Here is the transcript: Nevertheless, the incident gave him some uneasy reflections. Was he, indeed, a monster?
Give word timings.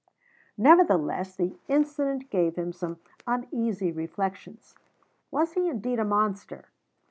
Nevertheless, 0.57 1.35
the 1.35 1.55
incident 1.67 2.31
gave 2.31 2.55
him 2.55 2.73
some 2.73 2.97
uneasy 3.27 3.91
reflections. 3.91 4.73
Was 5.29 5.53
he, 5.53 5.69
indeed, 5.69 5.99
a 5.99 6.03
monster? 6.03 6.65